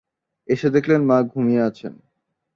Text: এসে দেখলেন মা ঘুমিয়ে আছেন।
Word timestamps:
এসে 0.49 0.67
দেখলেন 0.69 1.01
মা 1.03 1.17
ঘুমিয়ে 1.23 1.61
আছেন। 1.61 1.93